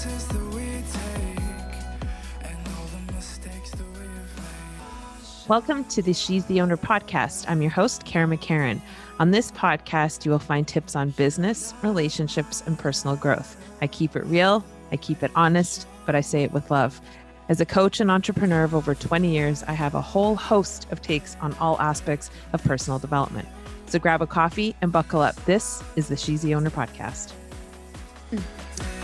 [0.00, 5.48] chances that we take and all the mistakes that we've.
[5.48, 7.44] Welcome to the She's the Owner podcast.
[7.48, 8.80] I'm your host, Karen McCarran.
[9.18, 13.56] On this podcast, you will find tips on business, relationships, and personal growth.
[13.82, 16.98] I keep it real, I keep it honest, but I say it with love.
[17.50, 21.02] As a coach and entrepreneur of over 20 years, I have a whole host of
[21.02, 23.48] takes on all aspects of personal development.
[23.86, 25.34] So grab a coffee and buckle up.
[25.44, 27.32] This is the She's the Owner podcast.
[28.30, 28.59] Hmm.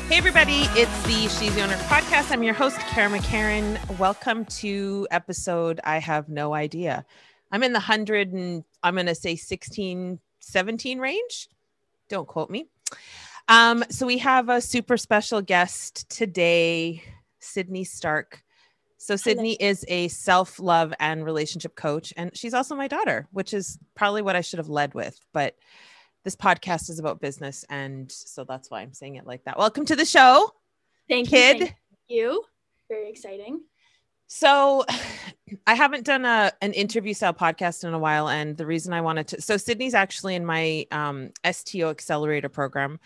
[0.09, 2.31] Hey, everybody, it's the She's the Owner podcast.
[2.31, 3.99] I'm your host, Kara McCarran.
[3.99, 7.05] Welcome to episode I have no idea.
[7.51, 11.49] I'm in the 100 and I'm going to say 16, 17 range.
[12.09, 12.69] Don't quote me.
[13.49, 17.03] Um, so we have a super special guest today,
[17.41, 18.43] Sydney Starke.
[18.99, 23.77] So Sydney is a self-love and relationship coach and she's also my daughter, which is
[23.97, 25.57] probably what I should have led with, but
[26.27, 29.57] this podcast is about business and so that's why I'm saying it like that.
[29.57, 30.51] Welcome to the show.
[31.09, 31.59] Thank Kid.
[31.61, 31.67] you.
[31.67, 31.77] Thank
[32.09, 32.43] you.
[32.89, 33.61] Very exciting.
[34.27, 34.85] So
[35.69, 39.03] I haven't done a an interview style podcast in a while and the reason I
[39.03, 42.99] wanted to so Sydney's actually in my um, STO accelerator program.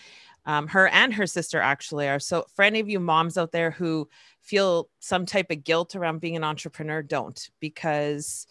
[0.46, 2.20] Um, her and her sister actually are.
[2.20, 4.08] So for any of you moms out there who
[4.41, 8.46] feel some type of guilt around being an entrepreneur, don't because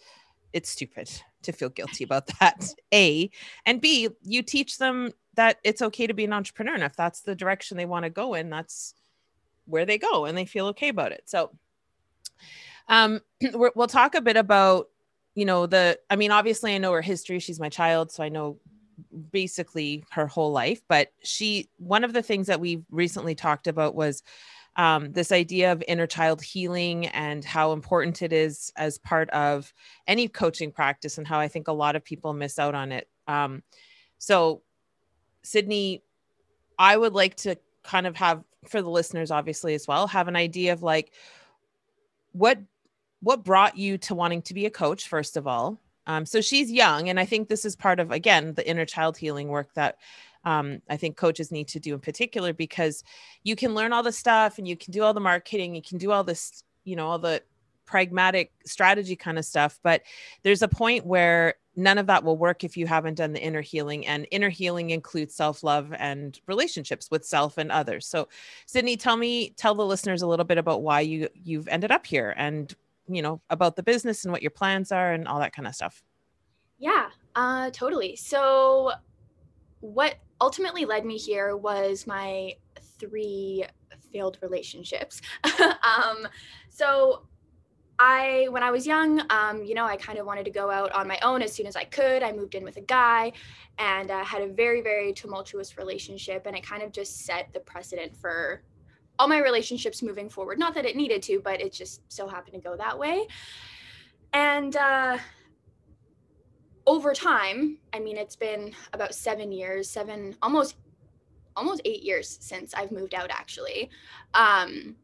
[0.52, 1.10] it's stupid
[1.42, 2.68] to feel guilty about that.
[2.94, 3.30] A
[3.66, 6.74] and B, you teach them that it's okay to be an entrepreneur.
[6.74, 8.94] And if that's the direction they want to go in, that's
[9.66, 11.22] where they go and they feel okay about it.
[11.26, 11.50] So
[12.88, 13.20] um,
[13.52, 14.88] we'll talk a bit about,
[15.34, 17.38] you know, the, I mean, obviously I know her history.
[17.38, 18.10] She's my child.
[18.10, 18.58] So I know
[19.32, 23.94] basically her whole life, but she, one of the things that we recently talked about
[23.94, 24.22] was
[24.76, 29.72] um, this idea of inner child healing and how important it is as part of
[30.06, 33.08] any coaching practice and how I think a lot of people miss out on it.
[33.26, 33.62] Um,
[34.18, 34.62] so,
[35.42, 36.02] Sydney,
[36.78, 40.36] I would like to kind of have for the listeners, obviously, as well, have an
[40.36, 41.12] idea of like
[42.32, 42.58] what
[43.20, 46.70] what brought you to wanting to be a coach first of all um, so she's
[46.70, 49.98] young and i think this is part of again the inner child healing work that
[50.44, 53.02] um, i think coaches need to do in particular because
[53.42, 55.98] you can learn all the stuff and you can do all the marketing you can
[55.98, 57.42] do all this you know all the
[57.86, 60.02] pragmatic strategy kind of stuff but
[60.42, 63.60] there's a point where none of that will work if you haven't done the inner
[63.60, 68.28] healing and inner healing includes self-love and relationships with self and others so
[68.66, 72.06] sydney tell me tell the listeners a little bit about why you you've ended up
[72.06, 72.76] here and
[73.08, 75.74] you know about the business and what your plans are and all that kind of
[75.74, 76.04] stuff
[76.78, 78.16] Yeah, uh, totally.
[78.16, 78.92] So,
[79.80, 82.54] what ultimately led me here was my
[82.98, 83.64] three
[84.12, 85.20] failed relationships.
[85.60, 86.28] um,
[86.68, 87.22] so,
[88.02, 90.90] I, when I was young, um, you know, I kind of wanted to go out
[90.92, 92.22] on my own as soon as I could.
[92.22, 93.32] I moved in with a guy
[93.78, 96.46] and uh, had a very, very tumultuous relationship.
[96.46, 98.62] And it kind of just set the precedent for
[99.18, 100.58] all my relationships moving forward.
[100.58, 103.26] Not that it needed to, but it just so happened to go that way.
[104.32, 105.18] And uh,
[106.90, 110.74] over time, I mean, it's been about seven years, seven, almost,
[111.54, 113.90] almost eight years since I've moved out, actually.
[114.34, 114.96] Um,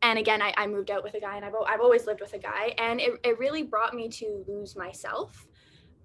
[0.00, 2.32] and again, I, I moved out with a guy, and I've, I've always lived with
[2.32, 5.46] a guy, and it, it really brought me to lose myself.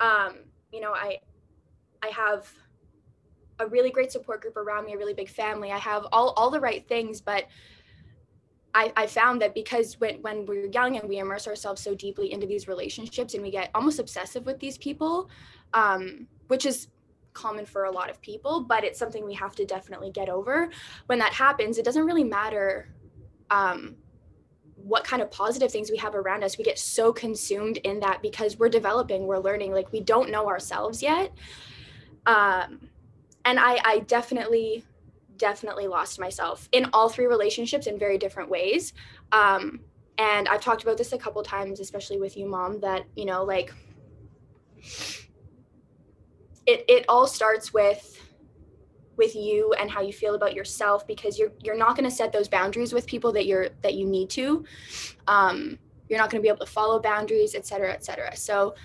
[0.01, 0.39] Um,
[0.73, 1.19] you know, I,
[2.03, 2.51] I have
[3.59, 5.71] a really great support group around me, a really big family.
[5.71, 7.45] I have all all the right things, but
[8.73, 12.31] I, I found that because when, when we're young and we immerse ourselves so deeply
[12.31, 15.29] into these relationships and we get almost obsessive with these people,
[15.73, 16.87] um, which is
[17.33, 20.69] common for a lot of people, but it's something we have to definitely get over.
[21.05, 22.89] When that happens, it doesn't really matter
[23.49, 23.95] um,
[24.75, 26.57] what kind of positive things we have around us.
[26.57, 30.47] We get so consumed in that because we're developing, we're learning, like we don't know
[30.47, 31.31] ourselves yet.
[32.25, 32.89] Um,
[33.45, 34.83] and I, I definitely
[35.37, 38.93] definitely lost myself in all three relationships in very different ways.
[39.31, 39.81] Um,
[40.19, 43.43] and i've talked about this a couple times especially with you mom that you know
[43.43, 43.71] like
[46.67, 48.21] it, it all starts with
[49.15, 52.31] with you and how you feel about yourself because you're you're not going to set
[52.31, 54.63] those boundaries with people that you're that you need to.
[55.27, 58.35] Um, you're not going to be able to follow boundaries et cetera et cetera.
[58.35, 58.75] So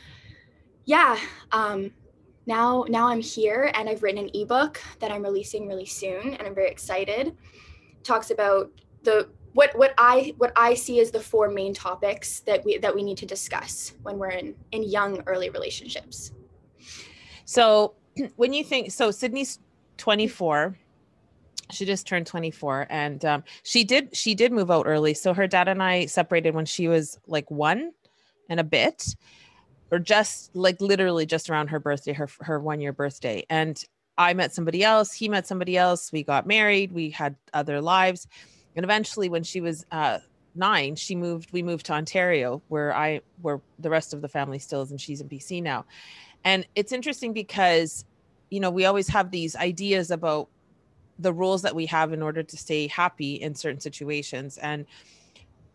[0.87, 1.19] yeah
[1.51, 1.91] um,
[2.47, 6.43] now now i'm here and i've written an ebook that i'm releasing really soon and
[6.47, 7.37] i'm very excited.
[8.03, 8.71] Talks about
[9.05, 12.95] the what what i what i see as the four main topics that we that
[12.95, 16.33] we need to discuss when we're in in young early relationships.
[17.45, 17.95] So
[18.37, 19.59] when you think so sydney's
[19.99, 20.77] 24
[21.71, 25.15] she just turned 24 and um, she did she did move out early.
[25.15, 27.93] So her dad and i separated when she was like one
[28.49, 29.15] and a bit
[29.93, 33.85] or just like literally just around her birthday her her one year birthday and
[34.19, 38.27] I met somebody else, he met somebody else, we got married, we had other lives.
[38.77, 40.19] And eventually when she was uh
[40.55, 44.59] 9, she moved we moved to Ontario where I where the rest of the family
[44.59, 45.85] still is and she's in BC now.
[46.45, 48.05] And it's interesting because
[48.51, 50.49] you know, we always have these ideas about
[51.19, 54.85] the rules that we have in order to stay happy in certain situations and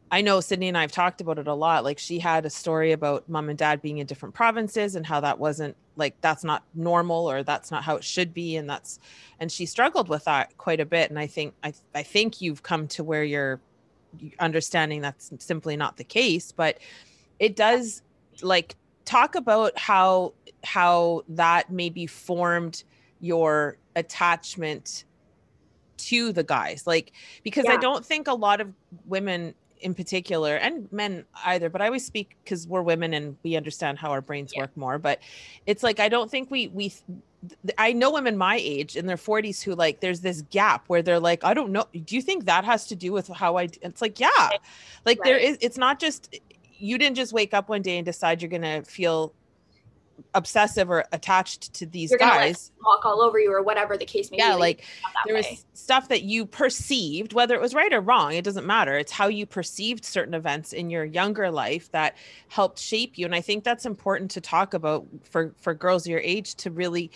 [0.09, 1.83] I know Sydney and I have talked about it a lot.
[1.83, 5.19] Like she had a story about mom and dad being in different provinces and how
[5.19, 9.00] that wasn't like that's not normal or that's not how it should be and that's
[9.39, 12.63] and she struggled with that quite a bit and I think I I think you've
[12.63, 13.59] come to where you're
[14.39, 16.80] understanding that's simply not the case, but
[17.39, 18.01] it does
[18.42, 18.75] like
[19.06, 20.33] talk about how
[20.63, 22.83] how that maybe formed
[23.19, 25.06] your attachment
[25.98, 27.12] to the guys like
[27.42, 28.71] because i don't think a lot of
[29.07, 33.56] women in particular and men either but i always speak because we're women and we
[33.56, 34.62] understand how our brains Yeah.
[34.63, 35.19] work more but
[35.65, 37.01] it's like i don't think we we th-
[37.77, 41.19] i know women my age in their 40s who like there's this gap where they're
[41.19, 43.79] like i don't know do you think that has to do with how i d-"
[43.81, 44.50] it's like yeah
[45.06, 45.44] like there Right.
[45.44, 46.39] is it's not just
[46.80, 49.33] you didn't just wake up one day and decide you're gonna feel
[50.33, 52.71] obsessive or attached to these You're gonna let guys.
[52.83, 54.59] walk all over you or whatever the case may yeah be.
[54.59, 58.33] like not that there was stuff that you perceived whether it was right or wrong
[58.33, 58.97] it doesn't matter.
[58.97, 62.17] It's how you perceived certain events in your younger life that
[62.49, 63.25] helped shape you.
[63.25, 67.11] And i think that's important to talk about for for girls your age to really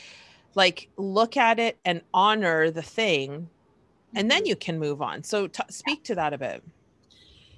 [0.55, 3.49] like look at it and honor the thing
[4.15, 4.47] and then Mhm.
[4.47, 5.23] you can move on.
[5.23, 6.61] So t- speak to that a bit.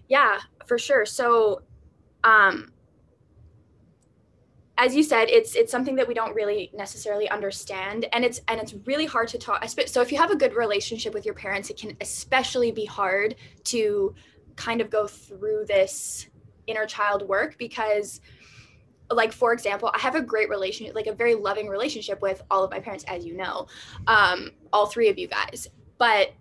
[0.10, 1.06] Yeah, for sure.
[1.06, 1.62] So,
[2.24, 2.73] um,
[4.84, 8.60] as you said, it's it's something that we don't really necessarily understand, and it's and
[8.60, 9.66] it's really hard to talk.
[9.86, 13.36] So, if you have a good relationship with your parents, it can especially be hard
[13.66, 14.14] to
[14.58, 16.28] kind of go through this
[16.68, 18.20] inner child work because
[19.10, 22.64] like for example i have a great relationship like a very loving relationship with all
[22.64, 23.68] of my parents as you know
[24.08, 26.32] um all three of you guys but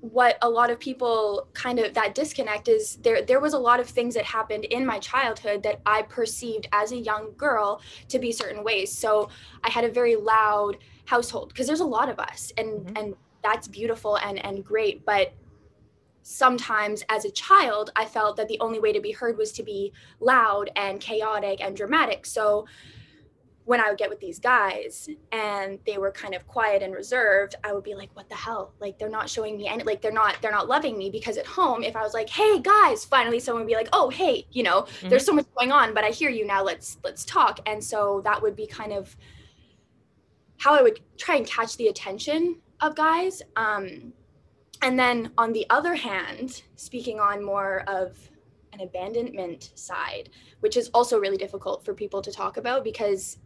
[0.00, 3.80] what a lot of people kind of that disconnect is there there was a lot
[3.80, 8.18] of things that happened in my childhood that I perceived as a young girl to
[8.18, 8.96] be certain ways.
[8.96, 9.28] So
[9.64, 12.98] I had a very loud household because there's a lot of us and Mhm.
[12.98, 15.32] and that's beautiful and and great but
[16.22, 19.62] sometimes as a child I felt that the only way to be heard was to
[19.62, 22.26] be loud and chaotic and dramatic.
[22.26, 22.66] So
[23.68, 27.54] when I would get with these guys and they were kind of quiet and reserved,
[27.62, 28.72] I would be like, what the hell?
[28.80, 31.44] Like they're not showing me any like they're not they're not loving me because at
[31.44, 34.62] home, if I was like, hey guys, finally someone would be like, oh hey, you
[34.62, 37.60] know, there's so much going on, but I hear you now, let's let's talk.
[37.66, 39.14] And so that would be kind of
[40.56, 43.42] how I would try and catch the attention of guys.
[43.56, 44.14] Um
[44.80, 48.16] and then on the other hand, speaking on more of
[48.72, 50.30] an abandonment side,
[50.60, 53.36] which is also really difficult for people to talk about because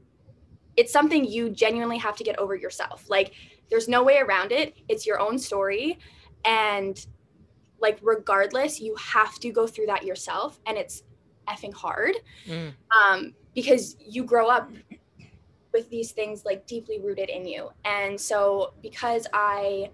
[0.76, 3.04] it's something you genuinely have to get over yourself.
[3.08, 3.32] Like
[3.70, 4.76] there's no way around it.
[4.88, 5.98] It's your own story
[6.44, 7.04] and
[7.80, 11.02] like regardless, you have to go through that yourself and it's
[11.48, 12.14] effing hard.
[12.46, 12.72] Mm.
[12.96, 14.70] Um because you grow up
[15.72, 17.70] with these things like deeply rooted in you.
[17.84, 19.90] And so because I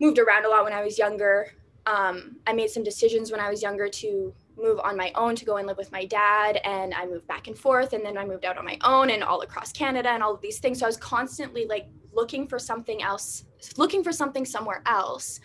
[0.00, 1.54] moved around a lot when I was younger,
[1.86, 5.44] um, I made some decisions when I was younger to move on my own to
[5.44, 8.24] go and live with my dad and I moved back and forth and then I
[8.24, 10.80] moved out on my own and all across Canada and all of these things.
[10.80, 13.44] So I was constantly like looking for something else
[13.76, 15.40] looking for something somewhere else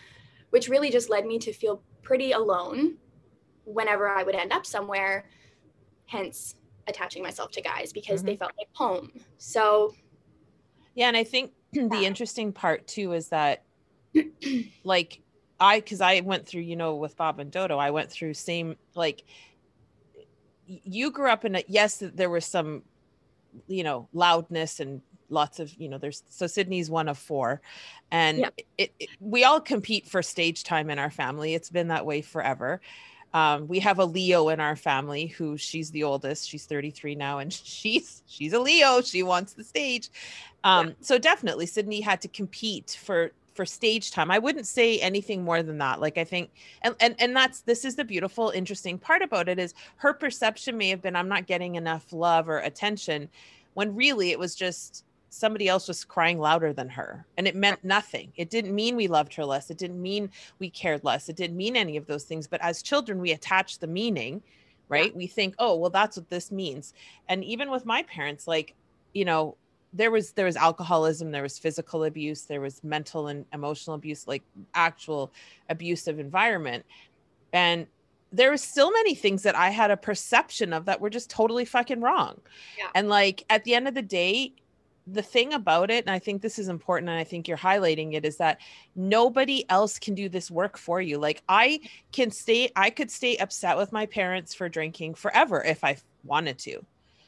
[0.50, 2.96] which really just led me to feel pretty alone
[3.64, 5.28] whenever I would end up somewhere
[6.06, 6.54] hence
[6.86, 8.38] attaching myself to guys because they mm-hmm.
[8.38, 9.10] felt like home.
[9.38, 9.94] So
[10.94, 13.64] Yeah, and I think the interesting part too is that
[14.84, 15.20] like
[15.58, 18.76] I cuz I went through, you know, with Bob and Dodo, I went through same
[18.94, 19.22] like
[20.66, 22.82] you grew up in a yes, there was some
[23.68, 27.60] you know, loudness and lots of, you know, there's so Sydney's one of four
[28.10, 28.48] and Yeah.
[28.78, 31.54] it, it we all compete for stage time in our family.
[31.54, 32.80] It's been that way forever.
[33.34, 36.48] Um, we have a Leo in our family who she's the oldest.
[36.48, 39.00] She's 33 now and she's she's a Leo.
[39.00, 40.10] She wants the stage.
[40.64, 44.30] Um, so definitely Sydney had to compete for for stage time.
[44.30, 46.00] I wouldn't say anything more than that.
[46.00, 46.50] Like I think
[46.82, 50.76] and and and that's this is the beautiful interesting part about it is her perception
[50.76, 53.28] may have been I'm not getting enough love or attention
[53.74, 57.82] when really it was just somebody else was crying louder than her and it meant
[57.82, 58.32] nothing.
[58.36, 59.70] It didn't mean we loved her less.
[59.70, 61.28] It didn't mean we cared less.
[61.28, 64.42] It didn't mean any of those things, but as children we attach the meaning,
[64.88, 65.14] right?
[65.16, 66.94] We think, "Oh, well that's what this means."
[67.28, 68.74] And even with my parents like,
[69.14, 69.56] you know,
[69.92, 74.26] there was there was alcoholism there was physical abuse there was mental and emotional abuse
[74.26, 74.42] like
[74.74, 75.32] actual
[75.70, 76.84] abusive environment
[77.52, 77.86] and
[78.32, 81.64] there was still many things that i had a perception of that were just totally
[81.64, 82.38] fucking wrong
[82.78, 82.88] Yeah.
[82.94, 84.52] and like at the end of the day
[85.06, 88.14] the thing about it and i think this is important and i think you're highlighting
[88.14, 88.58] it is that
[88.96, 91.78] nobody else can do this work for you like i
[92.10, 96.58] can stay i could stay upset with my parents for drinking forever if i wanted
[96.58, 96.84] to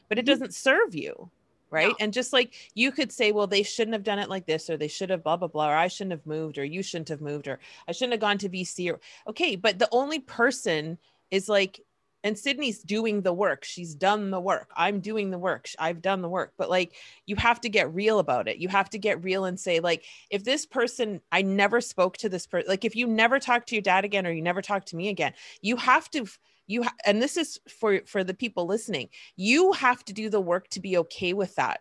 [0.09, 0.27] but it Mhm.
[0.27, 1.31] doesn't serve you
[1.71, 1.97] right No.
[2.01, 4.77] and just like you could say well they shouldn't have done it like this or
[4.77, 7.21] they should have blah blah blah or i shouldn't have moved or you shouldn't have
[7.21, 10.99] moved or i shouldn't have gone to bc or okay but the only person
[11.31, 11.81] is like
[12.25, 13.65] and Sydney's doing the work.
[13.65, 14.71] She's done the work.
[14.77, 15.69] I'm doing the work.
[15.79, 16.53] I've done the work.
[16.59, 16.95] But like
[17.27, 18.59] you have to get real about it.
[18.59, 22.29] You have to get real and say like if this person I never spoke to
[22.29, 24.85] this person like if you never talk to your dad again or you never talk
[24.87, 25.33] to me again,
[25.63, 26.27] you have to
[26.69, 29.09] you ha- and this is for for the people listening.
[29.35, 31.81] You have to do the work to be okay with that.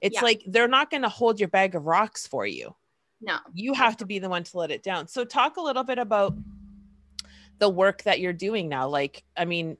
[0.00, 0.22] It's Yeah.
[0.22, 2.74] like they're not going to hold your bag of rocks for you
[3.20, 3.38] No.
[3.54, 5.98] you have to be the one to let it down so talk a little bit
[5.98, 6.34] about
[7.58, 9.76] the work that you're doing now like i mean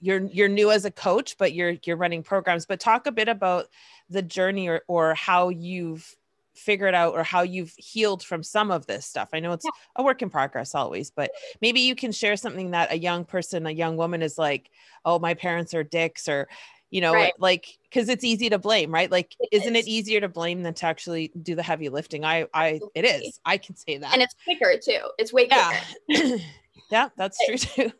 [0.00, 3.28] you're you're new as a coach but you're you're running programs but talk a bit
[3.28, 3.68] about
[4.08, 6.16] the journey or or how you've
[6.60, 9.30] figured out or how you've healed from some of this stuff.
[9.32, 12.92] I know it's a work in progress always but maybe you can share something that
[12.92, 14.70] a young person a young woman is like
[15.04, 16.48] oh my parents are dicks or
[16.90, 17.32] you know Right.
[17.38, 19.10] like because it's easy to blame right?
[19.10, 19.86] Like It isn't is.
[19.86, 22.24] it easier to blame than to actually do the heavy lifting?
[22.24, 24.12] I i it is, i can say that.
[24.12, 25.00] And it's quicker too.
[25.18, 25.76] It's way quicker.
[26.08, 26.36] yeah
[26.90, 27.92] yeah that's true too.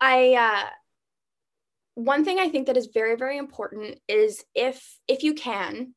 [0.00, 0.68] I uh
[1.94, 5.94] one thing I think that is very very important is if if you can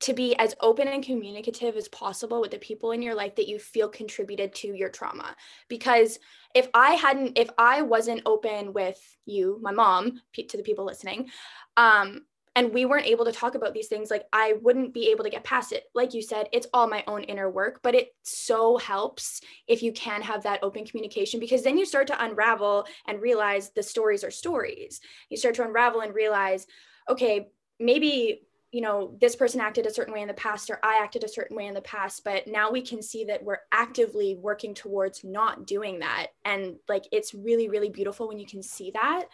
[0.00, 3.48] to be as open and communicative as possible with the people in your life that
[3.48, 5.34] you feel contributed to your trauma.
[5.68, 6.18] Because
[6.54, 11.30] if I hadn't if I wasn't open with you my mom to the people listening
[11.76, 12.22] um
[12.56, 15.30] and we weren't able to talk about these things like I wouldn't be able to
[15.30, 15.84] get past it.
[15.92, 19.92] Like you said it's all my own inner work but it so helps if you
[19.92, 24.22] can have that open communication because then you start to unravel and realize the stories
[24.22, 25.00] are stories.
[25.28, 26.66] You start to unravel and realize
[27.08, 27.48] okay
[27.80, 28.42] maybe
[28.74, 31.28] you know this person acted a certain way in the past or i acted a
[31.28, 35.22] certain way in the past but now we can see that we're actively working towards
[35.22, 36.28] not doing that.
[36.44, 39.26] And like it's really really beautiful when you can see that.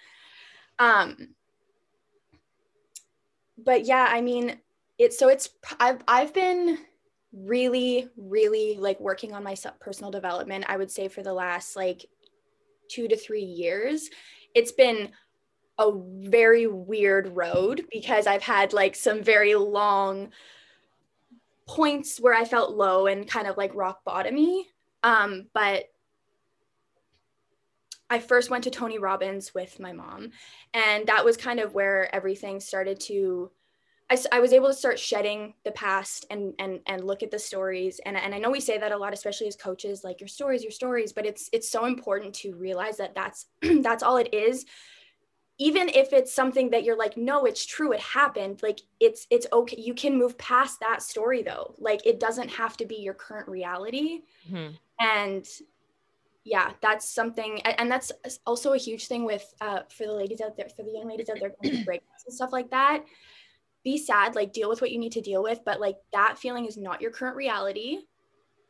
[0.79, 1.35] Um
[3.57, 4.59] but yeah i mean
[4.99, 6.79] it's so it's i've i've been
[7.33, 12.07] really really like working on my personal development i would say for the last like
[12.91, 14.11] 2 to 3 years.
[14.55, 15.11] It's been
[15.81, 15.93] a
[16.29, 20.31] very weird road because i've had like some very long
[21.67, 24.65] points where i felt low and kind of like rock bottomy.
[25.03, 25.85] Um but
[28.13, 30.33] I first went to Tony Robbins with my mom,
[30.75, 33.53] and that was kind of where everything started to
[34.11, 37.39] I, I was able to start shedding the past and and and look at the
[37.39, 38.01] stories.
[38.05, 40.63] And, and i know we say that a lot especially as coaches like your stories
[40.63, 43.47] your stories but it's it's so important to realize that that's
[43.81, 44.67] that's all it is
[45.61, 49.47] even if it's something that you're like no it's true it happened like it's it's
[49.53, 51.75] okay you can move past that story though.
[51.79, 54.23] Like it doesn't have to be your current reality.
[54.51, 54.77] Mhm.
[54.99, 55.47] and
[56.45, 58.11] yeah that's something and that's
[58.47, 61.29] also a huge thing with uh, for the ladies out there for the young ladies
[61.29, 63.05] out there going breakups and stuff like that
[63.85, 66.65] be sad like deal with what you need to deal with but like that feeling
[66.65, 67.99] is not your current reality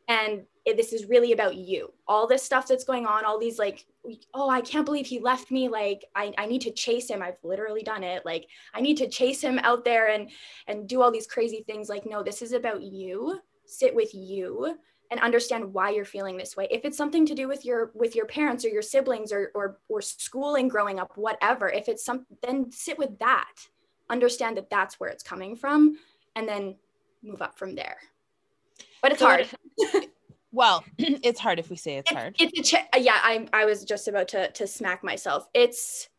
[0.07, 1.91] and it, this is really about you.
[2.07, 3.85] All this stuff that's going on all these like
[4.33, 5.67] oh i can't believe he left me.
[5.67, 7.21] Like I, I need to chase him.
[7.21, 8.25] I've literally done it.
[8.25, 10.29] Like i need to chase him out there and
[10.67, 11.89] and do all these crazy things.
[11.89, 13.39] Like no this is about you.
[13.65, 14.77] Sit with you
[15.09, 16.67] and understand why you're feeling this way.
[16.71, 19.79] If it's something to do with your with your parents or your siblings or or,
[19.89, 23.53] or schooling growing up whatever if it's some then sit with that.
[24.09, 25.97] Understand that that's where it's coming from
[26.35, 26.75] and then
[27.23, 27.97] move up from there
[29.01, 29.47] but it's So hard.
[30.51, 32.35] well it's hard if we say it's hard.
[32.39, 35.47] it's a ch- yeah I, I was just about to to smack myself.
[35.53, 36.09] It's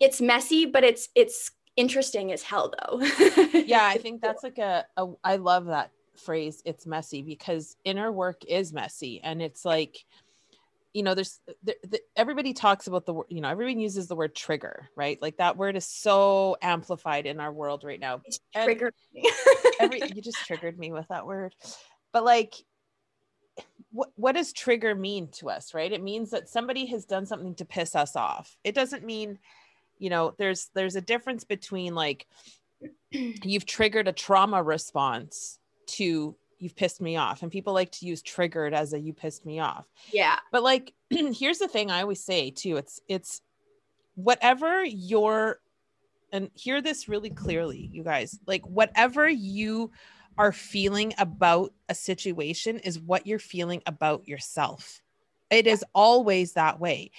[0.00, 3.00] it's messy but it's it's interesting as hell though.
[3.66, 8.10] Yeah i think that's like a, a i love that phrase it's messy because inner
[8.10, 10.04] work is messy and it's like
[10.96, 14.34] you know there's the, the, everybody talks about the you know everyone uses the word
[14.34, 15.20] trigger right?
[15.20, 18.22] Like that word is so amplified in our world right now.
[18.54, 18.94] Triggered
[19.80, 21.54] every you just triggered me with that word.
[22.14, 22.54] But like
[23.92, 25.92] what what does trigger mean to us right?
[25.92, 28.56] It means that somebody has done something to piss us off.
[28.64, 29.38] It doesn't mean
[29.98, 32.26] you know there's there's a difference between like
[33.10, 38.22] you've triggered a trauma response to you've pissed me off and people like to use
[38.22, 39.86] triggered as a you pissed me off.
[40.12, 40.36] Yeah.
[40.52, 43.40] But like here's the thing i always say too it's it's
[44.16, 45.60] whatever your
[46.32, 49.92] and hear this really clearly you guys like whatever you
[50.38, 55.00] are feeling about a situation is what you're feeling about yourself.
[55.50, 57.10] It is always that way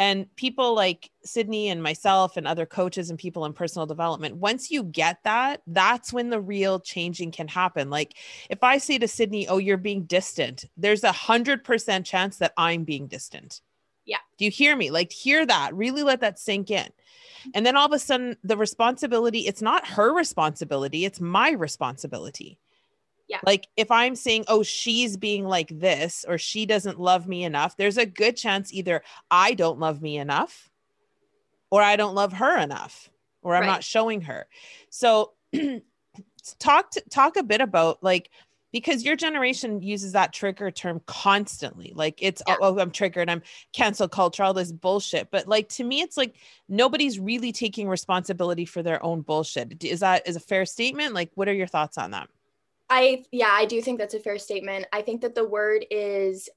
[0.00, 4.70] And people like Sydney and myself and other coaches and people in personal development, once
[4.70, 7.90] you get that, that's when the real changing can happen.
[7.90, 8.14] Like
[8.48, 12.54] if I say to Sydney, Oh, you're being distant, there's a hundred percent chance that
[12.56, 13.60] I'm being distant.
[14.06, 14.16] Yeah.
[14.38, 14.90] Do you hear me?
[14.90, 16.86] Like, hear that, really let that sink in.
[16.86, 17.50] Mm-hmm.
[17.54, 22.58] And then all of a sudden, the responsibility, it's not her responsibility, it's my responsibility.
[23.30, 23.38] Yeah.
[23.46, 27.76] Like if I'm saying, oh, she's being like this or she doesn't love me enough,
[27.76, 30.68] there's a good chance either I don't love me enough
[31.70, 33.08] or I don't love her enough
[33.42, 33.68] or I'm Right.
[33.68, 34.48] not showing her.
[34.90, 35.34] So
[36.58, 38.30] talk to, talk a bit about like
[38.72, 41.92] because your generation uses that trigger term constantly.
[41.94, 42.56] Like it's Yeah.
[42.60, 45.30] oh, I'm triggered, I'm cancel culture, all this bullshit.
[45.30, 46.34] But like to me, it's like
[46.68, 49.84] nobody's really taking responsibility for their own bullshit.
[49.84, 51.14] Is that is a fair statement?
[51.14, 52.28] Like, what are your thoughts on that?
[52.90, 54.86] I yeah, I do think that's a fair statement.
[54.92, 56.48] I think that the word is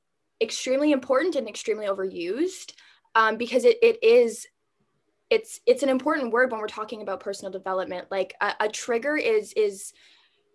[0.42, 2.74] extremely important and extremely overused
[3.16, 4.48] um, because it, it is
[5.30, 8.08] it's it's an important word when we're talking about personal development.
[8.10, 9.94] Like a, a trigger is is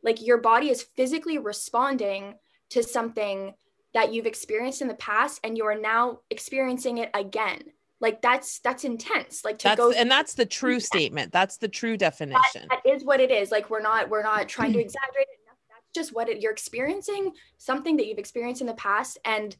[0.02, 2.34] like your body is physically responding
[2.70, 3.54] to something
[3.94, 7.62] that you've experienced in the past and you are now experiencing it again.
[8.00, 9.44] Like that's that's intense.
[9.44, 11.32] Like to That's go and that's the true statement.
[11.32, 12.66] That's the true definition.
[12.68, 15.47] that is what it is like we're not we're not trying to exaggerate it
[15.94, 19.56] just what it you're experiencing something that you've experienced in the past and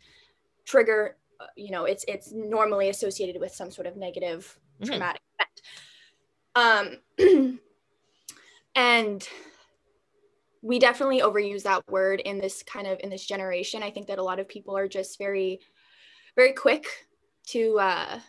[0.65, 4.87] trigger uh, you know it's it's normally associated with some sort of negative Mhm.
[4.87, 5.23] traumatic
[6.55, 7.59] event um
[8.75, 9.29] and
[10.61, 14.19] we definitely overuse that word in this kind of in this generation i think that
[14.19, 15.61] a lot of people are just very
[16.37, 16.87] very quick
[17.47, 18.21] to uh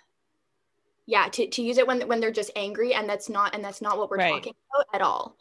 [1.05, 3.81] yeah to, to use it when when they're just angry and that's not and that's
[3.81, 4.31] not what we're Right.
[4.31, 5.37] talking about at all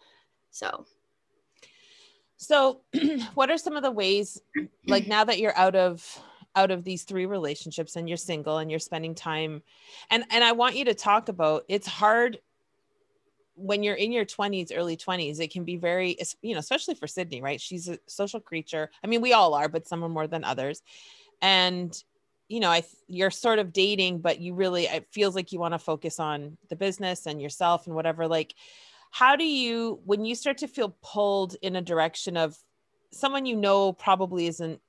[0.51, 0.87] so
[2.39, 2.81] So,
[3.35, 4.41] what are some of the ways
[4.87, 6.19] like now that you're out of
[6.57, 9.63] out of these three relationships and you're single and you're spending time
[10.11, 12.39] and and I want you to talk about it's hard
[13.55, 17.07] when you're in your 20s early 20s it can be very you know especially for
[17.07, 17.61] Sydney right?
[17.61, 18.91] She's a social creature.
[19.05, 20.83] I mean we all are but some are more than others.
[21.43, 21.93] And
[22.49, 25.75] you know I you're sort of dating but you really it feels like you want
[25.75, 28.55] to focus on the business and yourself and whatever like
[29.11, 32.57] how do you when you start to feel pulled in a direction of
[33.13, 34.81] someone you know probably isn't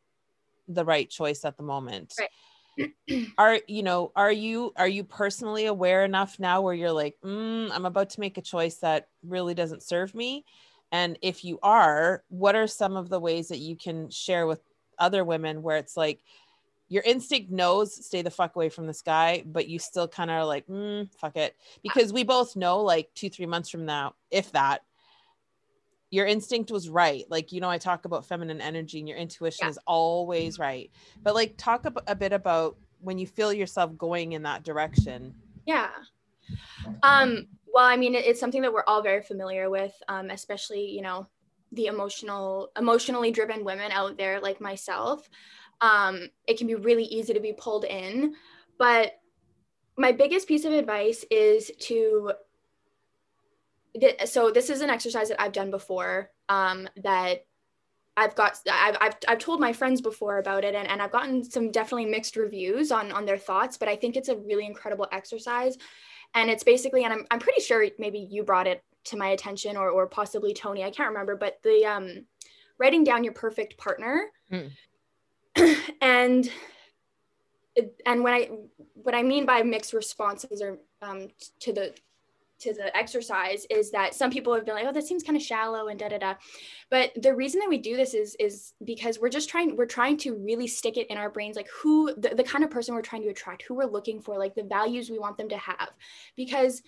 [0.68, 2.92] the right choice at the moment Right.
[3.38, 7.70] are you know are you are you personally aware enough now where you're like mm,
[7.72, 10.46] i'm about to make a choice that really doesn't serve me
[10.92, 14.62] and if you are what are some of the ways that you can share with
[14.98, 16.22] other women where it's like
[16.90, 20.36] your instinct knows stay the fuck away from this guy but you still kind of
[20.36, 24.14] are like mm, fuck it because we both know like two three months from now
[24.32, 24.82] if that
[26.12, 27.26] your instinct was right.
[27.30, 29.70] Like you know i talk about feminine energy and your intuition Yeah.
[29.70, 30.90] is always right.
[31.22, 35.36] But like talk a, a bit about when you feel yourself going in that direction.
[35.68, 35.90] Yeah.
[37.04, 40.86] Um well i mean it- it's something that we're all very familiar with um especially
[40.90, 41.28] you know
[41.74, 45.30] the emotional emotionally driven women out there like myself
[45.82, 48.34] um it can be really easy to be pulled in
[48.78, 49.20] but
[49.98, 52.32] my biggest piece of advice is to
[54.26, 57.46] so this is an exercise that i've done before um that
[58.18, 61.42] I've got I've, I've, I've told my friends before about it and, and I've gotten
[61.42, 65.08] some definitely mixed reviews on on their thoughts, but I think it's a really incredible
[65.14, 65.78] exercise.
[66.36, 69.78] And it's basically, and I'm, I'm pretty sure maybe you brought it to my attention
[69.78, 72.26] or, or possibly Tony, I can't remember, but the um,
[72.78, 74.26] writing down your perfect partner.
[74.52, 74.72] Mm.
[76.02, 76.50] and
[78.06, 78.50] and when I
[78.94, 81.30] what I mean by mixed responses or um,
[81.62, 81.94] to the
[82.60, 85.42] to the exercise is that some people have been like, oh, that seems kind of
[85.42, 86.34] shallow and da da da.
[86.90, 90.18] But the reason that we do this is is because we're just trying we're trying
[90.18, 93.02] to really stick it in our brains like who the, the kind of person we're
[93.02, 95.90] trying to attract, who we're looking for, like the values we want them to have.
[96.36, 96.82] Because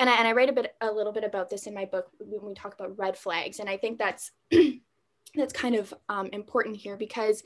[0.00, 2.08] and I, and I write a bit a little bit about this in my book
[2.18, 3.60] when we talk about red flags.
[3.60, 4.32] And I think that's
[5.34, 7.42] that's kind of um, important here because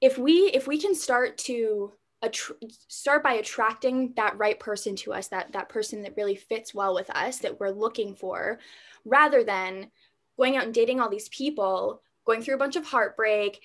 [0.00, 1.92] if we if we can start to
[2.88, 6.92] start by attracting that right person to us that that person that really fits well
[6.94, 8.58] with us that we're looking for
[9.04, 9.88] rather than
[10.36, 13.60] going out and dating all these people going through a bunch of heartbreak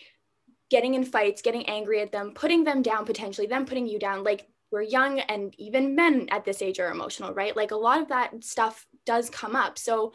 [0.69, 4.23] getting in fights getting angry at them putting them down potentially them putting you down.
[4.23, 7.55] Like we're young and even men at this age are emotional right?
[7.55, 9.77] Like a lot of that stuff does come up.
[9.77, 10.13] So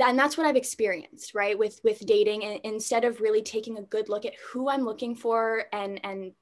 [0.00, 1.58] and that's what I've experienced, right?
[1.58, 5.14] With with dating, and instead of really taking a good look at who I'm looking
[5.14, 6.32] for and and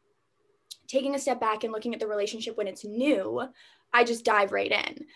[0.88, 3.42] taking a step back and looking at the relationship when it's new,
[3.92, 5.06] I just dive right in.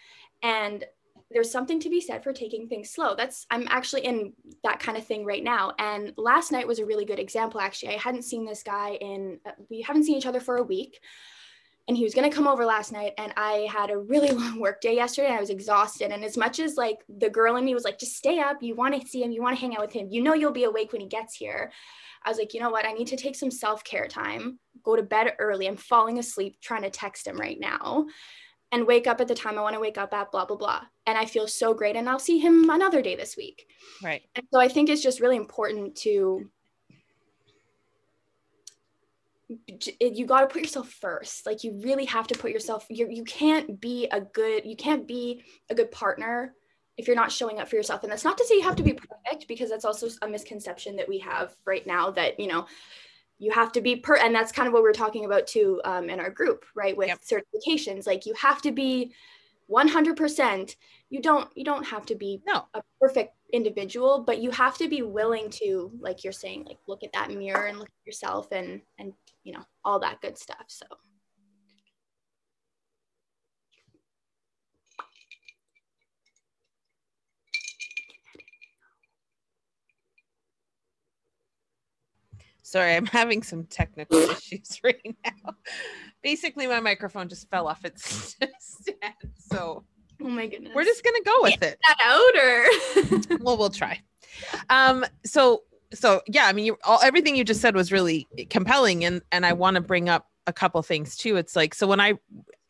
[0.42, 0.84] And
[1.30, 3.14] there's something to be said for taking things slow.
[3.14, 4.32] That's I'm actually in
[4.64, 5.74] that kind of thing right now.
[5.78, 7.60] And last night was a really good example.
[7.60, 10.62] Actually, I hadn't seen this guy in uh, we haven't seen each other for a
[10.62, 11.00] week,
[11.88, 13.14] and he was gonna come over last night.
[13.18, 15.28] And I had a really long work day yesterday.
[15.28, 16.12] And I was exhausted.
[16.12, 18.62] And as much as like the girl in me was like, just stay up.
[18.62, 19.32] You want to see him.
[19.32, 20.08] You want to hang out with him.
[20.10, 21.72] You know you'll be awake when he gets here.
[22.24, 22.86] I was like, you know what?
[22.86, 24.58] I need to take some self care time.
[24.82, 25.66] Go to bed early.
[25.66, 28.06] I'm falling asleep trying to text him right now
[28.70, 30.82] and wake up at the time I want to wake up at, blah, blah, blah.
[31.06, 31.96] And I feel so great.
[31.96, 33.66] And I'll see him another day this week.
[34.02, 34.22] Right.
[34.34, 36.50] And so I think it's just really important to,
[40.00, 41.46] you got to put yourself first.
[41.46, 45.06] Like you really have to put yourself, you you can't be a good, you can't
[45.06, 46.54] be a good partner
[46.96, 48.02] if you're not showing up for yourself.
[48.02, 50.96] And that's not to say you have to be perfect because that's also a misconception
[50.96, 52.66] that we have right now that, you know,
[53.38, 55.80] you have to be per and that's kind of what we are talking about too
[55.84, 57.20] um, in our group right with yep.
[57.20, 59.12] certifications like you have to be
[59.70, 60.76] 100%
[61.10, 62.64] you don't you don't have to be no.
[62.74, 67.04] a perfect individual but you have to be willing to like you're saying like look
[67.04, 69.12] at that mirror and look at yourself and and
[69.48, 70.84] you know all that good stuff so
[82.60, 85.54] Sorry, I'm having some technical issues right now.
[86.22, 89.14] Basically, my microphone just fell off its stand.
[89.38, 89.84] So,
[90.20, 91.78] oh my goodness, we're just gonna go with it.
[91.88, 94.02] That out, or well, we'll try.
[94.68, 99.04] Um, so, so yeah, I mean, you all everything you just said was really compelling,
[99.04, 101.36] and and I want to bring up a couple things too.
[101.36, 102.14] It's like so when I,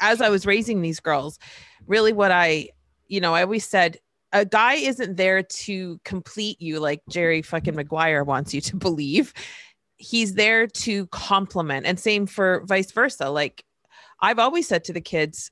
[0.00, 1.38] as I was raising these girls,
[1.86, 2.70] really what I,
[3.06, 3.98] you know, I always said
[4.32, 9.32] a guy isn't there to complete you like Jerry fucking Maguire wants you to believe
[9.98, 13.64] he's there to complement and same for vice versa like
[14.22, 15.50] i've always said to the kids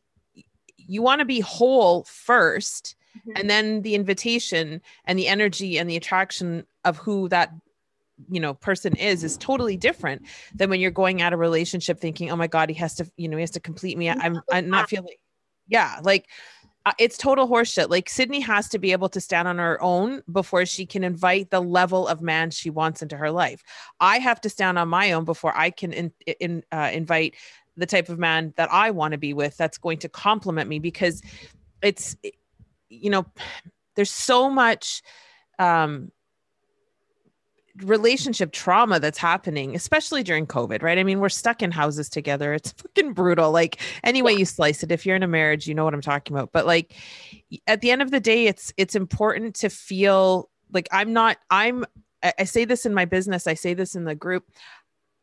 [0.77, 3.33] you want to be whole 1st mm-hmm.
[3.37, 7.53] and then the invitation and the energy and the attraction of who that
[8.31, 10.23] you know person is is totally different
[10.55, 13.29] than when you're going at a relationship thinking oh my god he has to you
[13.29, 15.15] know he has to complete me i'm i'm not feeling
[15.69, 16.27] yeah like
[16.87, 17.91] uh, it's total horseshit.
[17.91, 21.51] Like Sydney has to be able to stand on her own before she can invite
[21.51, 23.61] the level of man she wants into her life.
[23.99, 27.35] I have to stand on my own before I can in, in, uh, invite
[27.77, 30.79] the type of man that I want to be with that's going to complement me
[30.79, 31.23] because
[31.83, 32.17] it's,
[32.89, 33.27] you know,
[33.95, 35.03] there's so much
[35.59, 36.11] um,
[37.83, 40.99] relationship trauma that's happening, especially during COVID, right?
[40.99, 42.55] I mean, we're stuck in houses together.
[42.55, 43.51] It's fucking brutal.
[43.51, 46.01] Like any way you slice it, if you're in a marriage, you know what I'm
[46.01, 46.53] talking about.
[46.53, 46.95] But like
[47.67, 51.85] at the end of the day, it's it's important to feel like I'm not, I'm
[52.23, 54.45] I say this in my business, I say this in the group.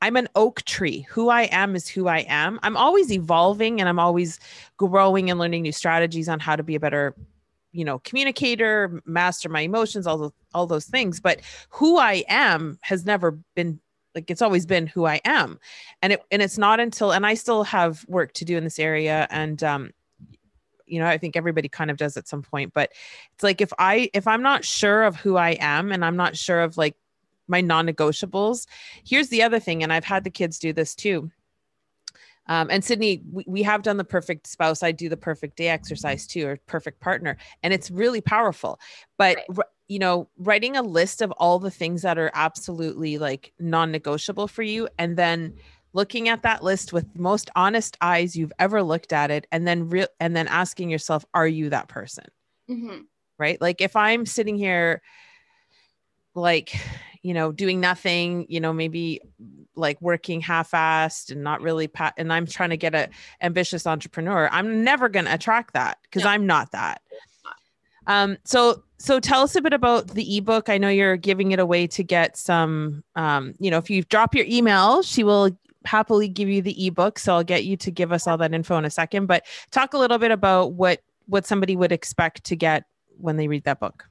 [0.02, 1.06] I'm an oak tree.
[1.10, 2.60] Who I am is who I am.
[2.62, 4.38] I'm always evolving and I'm always
[4.76, 7.16] growing and learning new strategies on how to be a better
[7.74, 12.78] you know communicator master my emotions all those all those things but who i am
[12.82, 13.80] has never been
[14.16, 15.60] like it's always been who i am.
[16.02, 18.80] And it and it's not until and i still have work to do in this
[18.80, 19.92] area and um
[20.86, 22.92] you know i think everybody kind of does at some point but
[23.34, 26.38] it's like if i if i'm not sure of who i am and i'm not
[26.38, 26.96] sure of like
[27.48, 28.68] my non-negotiables
[29.04, 31.32] here's the other thing and i've had the kids do this too
[32.48, 34.84] um, and Sydney, we, we have done the perfect spouse.
[34.84, 37.38] I do the perfect day exercise too, or perfect partner.
[37.62, 38.80] And it's really powerful.
[39.18, 39.68] But, right.
[39.88, 44.48] you know, writing a list of all the things that are absolutely like non negotiable
[44.48, 45.54] for you, and then
[45.94, 49.90] looking at that list with most honest eyes you've ever looked at it, and then
[49.90, 52.26] real, and then asking yourself, are you that person?
[52.70, 53.02] Mm-hmm.
[53.38, 53.60] Right.
[53.62, 55.02] Like if I'm sitting here,
[56.36, 56.76] like,
[57.24, 59.22] you know, doing nothing, you know, maybe
[59.76, 63.10] like working half-assed and not really pat and I'm trying to get a
[63.42, 66.30] ambitious entrepreneur, I'm never going to attract that because no.
[66.30, 67.02] I'm not that.
[68.06, 70.70] Um, so so tell us a bit about the ebook.
[70.70, 74.36] I know you're giving it away to get some um, you know, if you drop
[74.36, 77.20] your email, she will happily give you the ebook.
[77.20, 79.28] So I'll get you to give us all that info in a second.
[79.28, 82.84] But talk a little bit about what what somebody would expect to get
[83.18, 84.06] when they read that book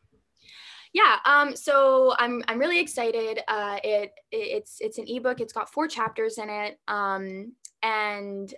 [0.93, 5.73] yeah um so i'm i'm really excited uh it, it's it's an ebook it's got
[5.73, 7.53] four chapters in it um
[7.83, 8.55] and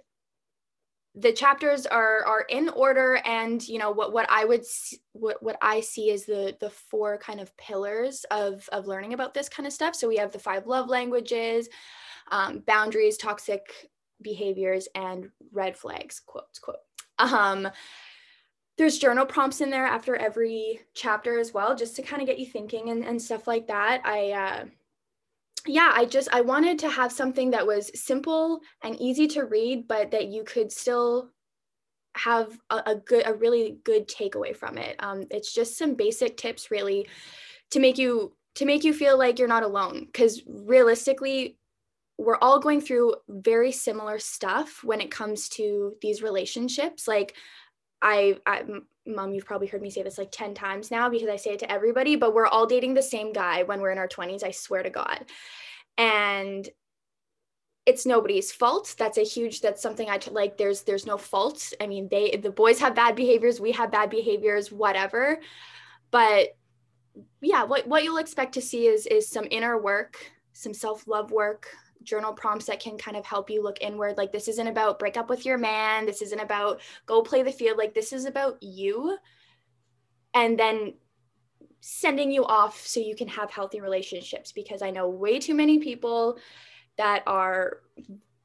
[1.17, 4.65] the chapters are are in order and you know what what i would
[5.13, 9.33] what what i see is the the four kind of pillars of of learning about
[9.33, 9.95] this kind of stuff.
[9.95, 11.69] So we have the five love languages
[12.31, 13.91] um, boundaries toxic
[14.23, 16.77] behaviors and red flags quote quote
[17.19, 17.69] um
[18.77, 22.39] there's journal prompts in there after every chapter as well just to kind of get
[22.39, 24.65] you thinking and, and stuff like that i uh,
[25.67, 29.87] yeah i just i wanted to have something that was simple and easy to read
[29.89, 31.31] but that you could still
[32.17, 34.97] have a, a good, a really good takeaway from it.
[34.99, 37.09] Um, it's just some basic tips, really,
[37.71, 40.05] to make you to make you feel like you're not alone.
[40.07, 41.59] Because realistically,
[42.19, 47.09] we're all going through very similar stuff when it comes to these relationships.
[47.09, 47.35] Like,
[48.05, 48.63] I, I
[49.07, 51.59] mom, you've probably heard me say this like 10 times now because I say it
[51.61, 54.51] to everybody, but we're all dating the same guy when we're in our 20s, I
[54.51, 55.25] swear to God.
[55.99, 56.69] And
[57.87, 58.95] it's nobody's fault.
[58.99, 60.57] That's a huge, that's something I like.
[60.57, 61.73] There's, there's no fault.
[61.81, 65.41] I mean, they, the boys have bad behaviors, we have bad behaviors, whatever.
[66.11, 66.57] But
[67.41, 71.69] yeah, what, what you'll expect to see is, is some inner work, some self-love work,
[72.05, 74.17] journal prompts that can kind of help you look inward.
[74.17, 76.07] Like, this isn't about break up with your man.
[76.07, 77.79] This isn't about go play the field.
[77.79, 79.17] Like, this is about you.
[80.35, 80.95] And then
[81.81, 85.79] sending you off so you can have healthy relationships because I know way too many
[85.79, 86.39] people
[86.97, 87.81] that are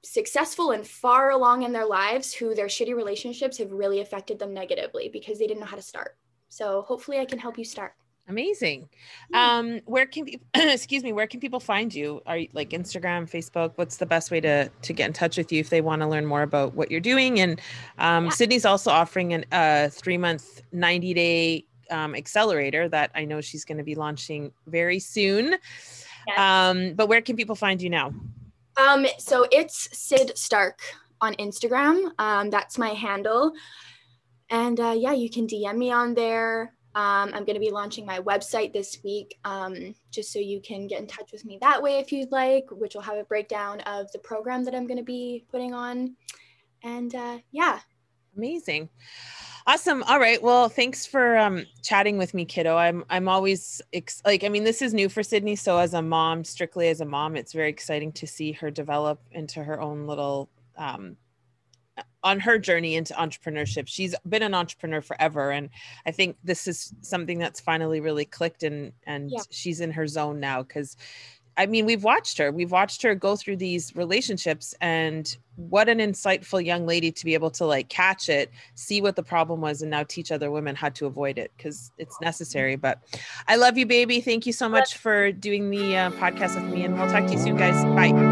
[0.02, 4.54] successful and far along in their lives who their shitty relationships have really affected them
[4.54, 6.18] negatively because they didn't know how to start.
[6.50, 7.94] So hopefully I can help you start.
[8.30, 8.88] Amazing.
[9.34, 12.22] Um, where can people, excuse me, where can people find you?
[12.28, 13.72] Are you like Instagram, Facebook?
[13.76, 16.08] What's the best way to to get in touch with you if they want to
[16.08, 17.40] learn more about what you're doing?
[17.40, 17.60] And
[17.98, 18.32] um, yeah.
[18.32, 23.66] Sydney's also offering a uh, three month, 90 day um, accelerator that I know she's
[23.66, 25.56] going to be launching very soon.
[26.28, 26.38] Yes.
[26.38, 28.14] Um, but where can people find you now?
[28.78, 30.84] Um, so it's Syd Starke
[31.20, 32.12] on Instagram.
[32.20, 33.54] Um, that's my handle.
[34.52, 36.74] And uh, yeah, you can DM me on there.
[36.96, 40.88] Um, I'm going to be launching my website this week, um, just so you can
[40.88, 43.80] get in touch with me that way if you'd like, which will have a breakdown
[43.82, 46.16] of the program that I'm going to be putting on.
[46.84, 47.80] And uh, yeah.
[48.36, 48.90] Amazing.
[49.68, 50.02] Awesome.
[50.04, 50.42] All right.
[50.42, 52.76] Well, thanks for um, chatting with me, kiddo.
[52.76, 55.56] I'm I'm always ex- like I mean, this is new for Sydney.
[55.56, 59.22] So as a mom, strictly as a mom, it's very exciting to see her develop
[59.32, 61.18] into her own little um,
[62.24, 63.88] on her journey into entrepreneurship.
[63.88, 65.70] She's been an entrepreneur forever, and
[66.06, 69.42] I think this is something that's finally really clicked, and and yeah.
[69.50, 70.96] she's in her zone now because.
[71.58, 72.54] I mean, we've watched her.
[72.54, 77.34] We've watched her go through these relationships, and what an insightful young lady to be
[77.34, 80.74] able to like catch it, see what the problem was, and now teach other women
[80.74, 82.78] how to avoid it because it's necessary.
[82.78, 83.00] But
[83.50, 84.22] I love you, baby.
[84.22, 87.34] Thank you so much for doing the uh, podcast with me, and we'll talk to
[87.34, 87.84] you soon, guys.
[87.94, 88.29] Bye.